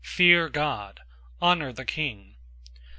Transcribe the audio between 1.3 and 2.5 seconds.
Honor the king.